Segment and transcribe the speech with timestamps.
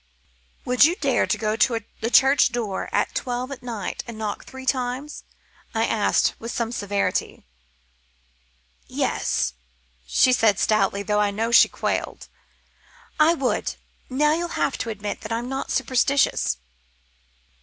[0.65, 4.45] "Would you dare to go to the church door at twelve at night and knock
[4.45, 5.23] three times?"
[5.75, 7.45] I asked, with some severity.
[8.87, 9.53] "Yes,"
[10.07, 12.29] she said stoutly, though I know she quailed,
[13.19, 13.75] "I would.
[14.09, 16.57] Now you'll admit that I'm not superstitious."